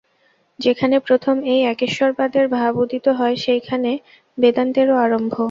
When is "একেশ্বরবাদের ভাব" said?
1.65-2.73